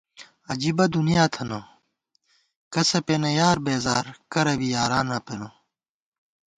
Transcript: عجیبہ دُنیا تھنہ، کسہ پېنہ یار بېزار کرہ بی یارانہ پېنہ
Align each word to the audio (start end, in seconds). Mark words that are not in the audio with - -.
عجیبہ 0.53 0.85
دُنیا 0.95 1.23
تھنہ، 1.33 1.59
کسہ 2.73 2.99
پېنہ 3.05 3.29
یار 3.39 3.57
بېزار 3.65 4.05
کرہ 4.31 4.53
بی 4.59 4.67
یارانہ 4.73 5.17
پېنہ 5.25 5.49